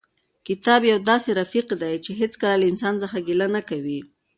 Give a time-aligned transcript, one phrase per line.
[0.47, 3.99] کتاب یو داسې رفیق دی چې هېڅکله له انسان څخه ګیله نه کوي.